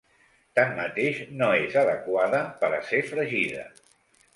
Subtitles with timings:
[0.59, 3.73] Tanmateix no és adequada per a ser fregida.